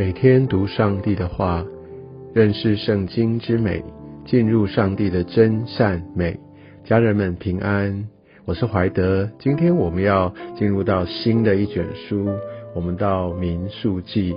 [0.00, 1.62] 每天读上帝的话，
[2.32, 3.84] 认识圣经之美，
[4.24, 6.40] 进入上帝的真善美。
[6.84, 8.08] 家人们平安，
[8.46, 9.30] 我是怀德。
[9.38, 12.30] 今天我们要进入到新的一卷书，
[12.74, 14.34] 我们到民数记，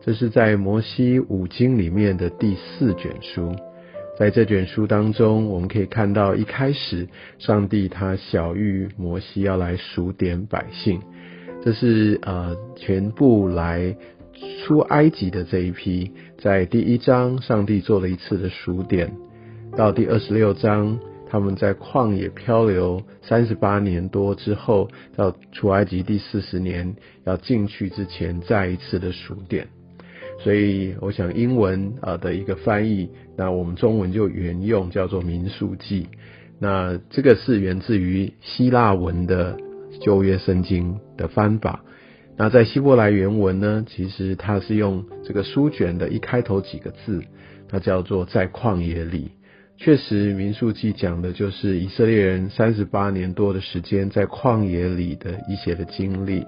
[0.00, 3.54] 这是在摩西五经里面的第四卷书。
[4.18, 10.98] 在这卷书当中，我们可以看到一开始，上帝他小谕摩西要来数点百姓，
[11.62, 13.94] 这是呃全部来。
[14.64, 19.08] 出埃及的这一批，在第一章，上帝做了一次的数点；
[19.76, 20.98] 到第二十六章，
[21.28, 26.94] 他们在旷野漂流三十八年多之后，到出埃及第四十年
[27.24, 29.68] 要进去之前，再一次的数点。
[30.42, 36.04] 所以，我想英文啊的一个翻译，那我们中文就原用叫做《民数记》。
[36.58, 39.56] 那这个是源自于希腊文的
[40.00, 41.84] 旧约圣经的翻法。
[42.36, 47.22] 那在希伯来原文呢，其实它是用这个书卷的一开头几个字，
[47.68, 49.30] 它叫做在旷野里。
[49.76, 56.44] 确实，民数记讲的就是以色列人三十八年多的时间在旷野里的一些的经历。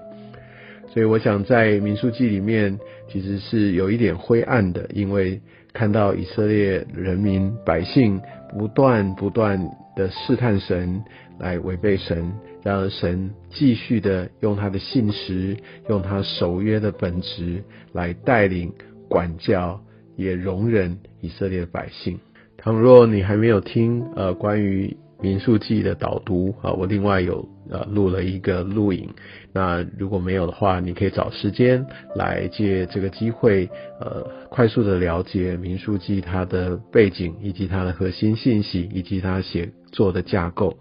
[0.93, 5.41] 所以，我想在民数记里面其实是有一点灰暗的，因为
[5.73, 8.19] 看到以色列人民百姓
[8.57, 11.03] 不断不断的试探神，
[11.39, 12.31] 来违背神。
[12.63, 15.57] 让神继续的用他的信实，
[15.89, 18.73] 用他守约的本质来带领、
[19.09, 19.81] 管教，
[20.15, 22.19] 也容忍以色列的百姓。
[22.57, 29.09] 倘若你还没有听呃关于民数记的导读啊，我另外有呃录了一个录影。
[29.53, 40.77] 那如果没有的话，你可以找时间来借这个机会，呃，快速的了解民数记它的背景，以及它的核心信息，以及它写作的架构。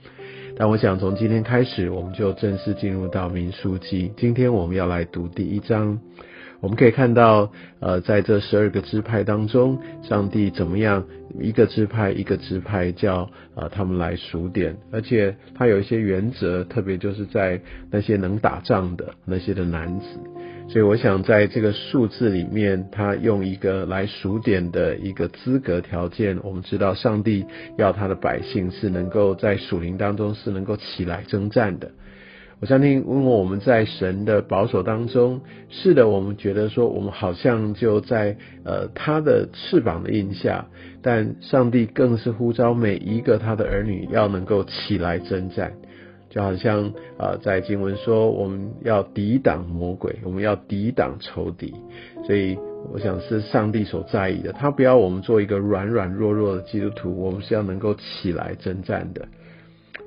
[0.58, 4.10] 但我想从今天开始，我们就正式进入到民书记。
[4.16, 5.98] 今天我们要来读第一章。
[6.60, 11.04] 我们可以看到，呃，在这十二个支派当中，上帝怎么样
[11.38, 20.06] 一个支派一个支派叫呃他们来数点，而且他有一些原则，特别就是在那些能打仗的那些的男子。
[20.68, 26.38] 所以我想，在这个数字里面，他用一个来数点的一个资格条件。
[26.42, 27.46] 我们知道，上帝
[27.78, 31.92] 要他的百姓是能够在属灵当中是能够起来征战的。
[32.60, 40.66] 我相信，问我们在神的保守当中，是的，我们觉得说，我们好像就在呃他的翅膀的印下，
[41.00, 45.74] 但上帝更是呼召每一个他的儿女要能够起来征战。
[46.28, 51.74] 就好像啊，在经文说，我们要抵挡魔鬼，我们要抵挡仇敌，
[52.26, 52.56] 所以
[52.92, 54.52] 我想是上帝所在意的。
[54.52, 59.26] 他不要我们做一个软软弱弱的基督徒，我们是要能够起来征战的。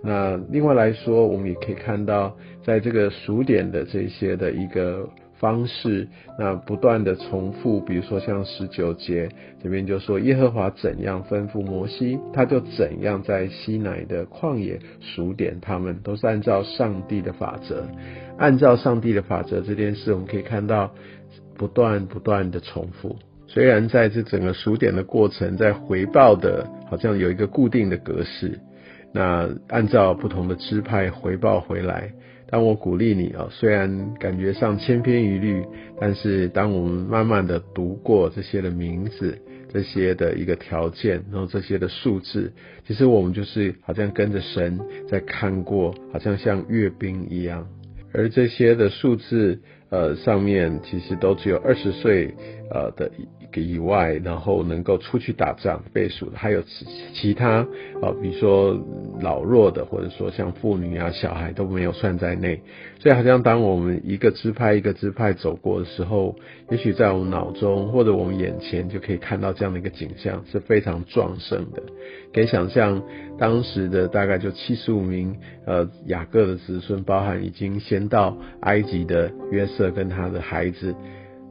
[0.03, 5.09] 那另外来说，我们也可以看到，在这个数点的这些的一个。
[5.39, 6.07] 方式，
[6.38, 9.29] 那不断的重复，比如说像十九节
[9.63, 17.85] 这边就说耶和华怎样吩咐摩西，他就怎样在西乃的旷野数点他们，都是按照上帝的法则，
[18.38, 20.94] 按照上帝的法则这件事，我们可以看到
[21.57, 23.16] 不断不断的重复。
[23.47, 28.59] 虽然在这整个数点的过程，在回报的好像有一个固定的格式，
[29.13, 32.11] 那按照不同的支派回报回来。
[32.49, 35.63] 当我鼓励你啊，虽然感觉上千篇一律，
[35.99, 39.37] 但是当我们慢慢的读过这些的名字、
[39.71, 42.51] 这些的一个条件，然后这些的数字，
[42.88, 47.67] 其实我们就是好像跟着神在看过，好像像阅兵一样。
[48.11, 49.59] 而这些的数字，
[49.89, 52.33] 呃，上面其实都只有二十岁，
[52.72, 53.29] 呃的一个。
[53.55, 56.85] 以外，然后能够出去打仗倍数的，还有其
[57.16, 57.67] 其他
[58.00, 58.79] 啊，比如说
[59.19, 62.61] 老弱的，或者说像妇女啊、小孩都没有算在内。
[63.00, 66.35] 所以，好像当我们一个支派一个支派走过的时候，
[66.69, 71.81] 也许在我们脑中或者我们眼前就可以看到这样的一个景象，是非常壮盛的。
[72.31, 73.01] 可以想象，
[73.39, 80.95] 当时的大概就七十五名呃雅各的子孙，包含已经先到埃及的约瑟跟他的孩子。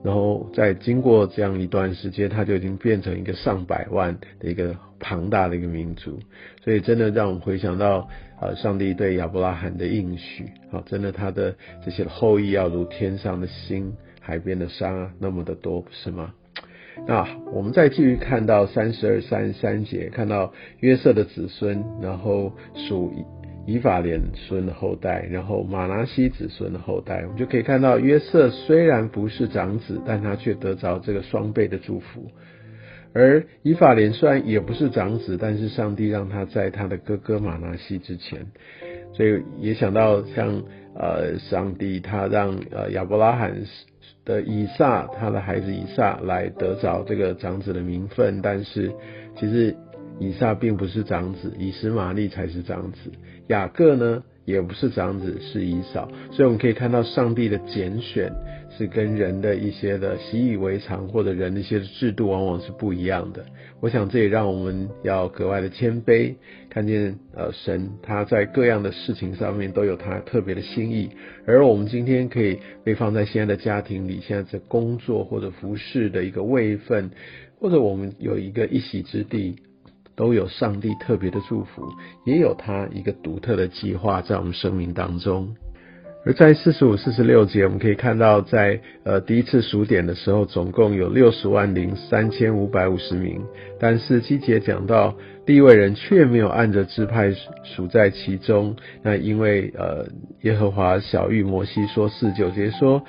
[0.04, 6.20] 然后在经过这样一段时间，他就已经变成一个上百万的一个庞大的一个民族，
[6.62, 8.08] 所以真的让我们回想到
[8.40, 16.32] 呃，上帝对亚伯拉罕的应许啊，真的他的这些后裔要如天上的星、海边的沙那么的多，不是吗？
[17.04, 22.52] 那我们再继续看到三十二、三三节，看到约瑟的子孙，然后
[22.88, 23.12] 属。
[23.68, 32.22] 以法莲孙的后代，然后马拿西子孙的后代，我们就可以看到约瑟虽然不是长子，但他却得着这个双倍的祝福；
[33.12, 38.46] 而以法莲虽然也不是长子，但是上帝让他在他的哥哥马拿西之前。
[39.12, 40.62] 所以也想到像
[40.94, 43.54] 呃，上帝他让呃亚伯拉罕
[44.24, 48.90] 的以撒他的孩子以撒来得着这个长子的名分，但是
[49.36, 49.76] 其实
[50.18, 53.10] 以撒并不是长子，以实玛利才是长子，
[53.48, 54.22] 雅各呢？
[54.44, 58.32] 也不是长子，是以扫，所以我们可以看到上帝的拣选
[58.70, 63.44] 是跟人的一些的习以为常或者人的一些制度往往是不一样的。
[63.80, 66.34] 我想这也让我们要格外的谦卑，
[66.70, 71.10] 看见呃神他在各样的事情上面都有他特别的心意，
[71.44, 77.10] 而我们今天可以被放在现在的家庭里，现在在工作或者服饰的一个位分，
[77.60, 79.56] 或者我们有一个一席之地。
[80.18, 81.88] 都有上帝特别的祝福，
[82.24, 85.54] 也有他一个独特的计划在我们生命当中。
[86.26, 93.40] 而在四十五、四十六节，我们可以看到，在呃第一次数点的时候，总共有六十万零三千五百五十名，
[93.78, 95.14] 但是七节讲到
[95.46, 97.32] 第位人却没有按着支派
[97.62, 98.74] 数在其中。
[99.02, 100.04] 那因为呃
[100.42, 103.04] 耶和华小玉摩西说四九节说。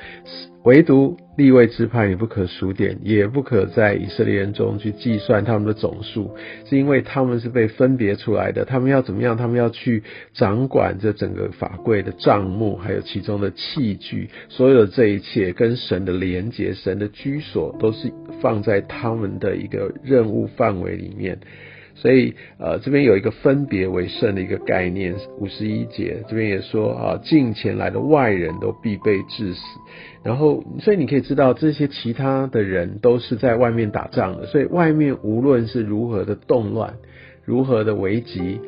[0.70, 6.36] 唯独立位支派，也不可数点，也不可在以色列人中去计算他们的总数，
[6.70, 8.64] 是因为他们是被分别出来的。
[8.66, 9.36] 他们要怎么样？
[9.36, 21.40] 他们要去掌管这整个法柜的账目，还有其中的器具，所有的这一切跟神的连结、神的居所，都是放在他们的一个任务范围里面。
[22.02, 25.14] 所以，呃，这边有一个分别为圣的一个概念。
[25.38, 29.62] 五十一节这边也说啊，近前来的外人都必被致死。
[30.24, 34.46] 然后，所以你可以知道，这些其他的人都是在外面打仗的。
[34.46, 36.94] 所以，外面无论是如何的动乱，
[37.44, 38.62] 如何的危急。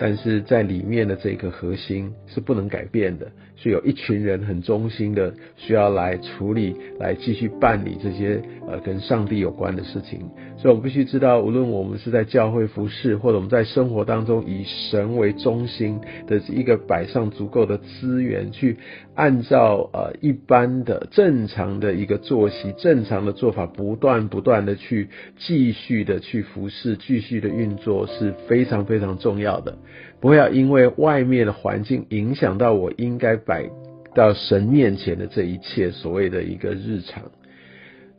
[0.00, 10.20] 但是在里面的这个核心是不能改变的，是有一群人很忠心的，需要来处理、来继续办理这些呃跟上帝有关的事情。
[10.56, 18.76] 所以，我们必须知道，无论我们是在教会服侍，或者我们在生活当中以神为中心的一个摆上足够的资源，去
[19.14, 29.78] 按照呃一般的正常的一个作息、正常的做法，不断不断的去继续的去服侍、继续的运作，是非常非常重要的。
[30.20, 33.70] 不要因为外面的环境影响到我应该摆
[34.14, 37.22] 到神面前的这一切所谓的一个日常，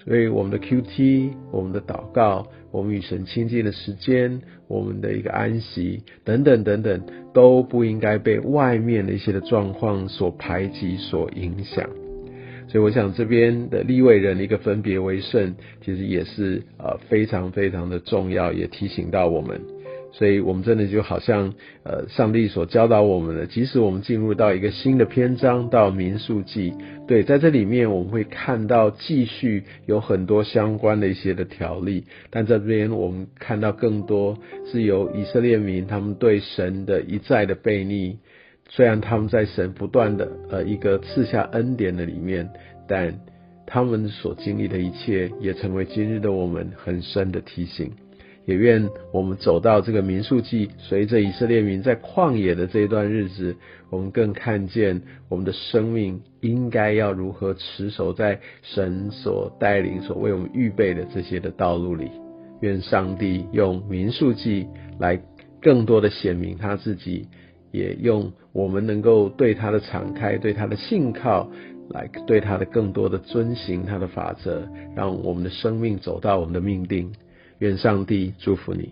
[0.06, 7.02] 所以我们的 Q T、我们的祷告、我们与神亲近的时间、我们的一个安息等等等等，
[7.34, 11.90] 都不应该被外面的一些的状况所排挤、所影响。
[12.70, 19.60] 所以我想这边的立位人一个分别为圣，其实也是呃非常非常的重要，也提醒到我们。
[20.12, 21.54] 所以，我们真的就好像，
[21.84, 26.74] 呃，上帝所教导我们的，即使我们进入到一个新的篇章，到民数记，
[27.08, 34.38] 对，在这里面我们会看到继续有很多相关的一些的条例，但这边我们看到更多
[34.72, 38.18] 是由以色列民他们对神的一再的背逆，
[38.68, 42.50] 虽然他们在神不断的呃一个赐下恩典的里面，
[42.88, 43.14] 但
[43.68, 47.92] 他们所经历的一切，也成为今日的我们很深的提醒。
[48.50, 53.56] 也愿我们走到这个民数记，随着以色列民在旷野的这一段日子，
[53.92, 55.00] 我们更看见
[55.30, 62.10] 我们的生命应该要如何持守在神所带领、所为我们预备的这些的道路里。
[62.62, 64.66] 愿上帝用民数记
[65.00, 65.22] 来
[65.62, 67.28] 更多的显明他自己，
[67.72, 71.52] 也用我们能够对他的敞开、对他的信靠，
[71.92, 77.12] 来对他的更多的遵行他的法则，让我们的生命走到我们的命定。
[77.60, 78.90] 愿上帝祝福你。